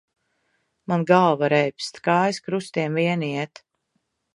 Man 0.93 1.03
galva 1.11 1.51
reibst, 1.55 2.03
kājas 2.09 2.43
krustiem 2.49 3.01
vien 3.03 3.31
iet. 3.33 3.69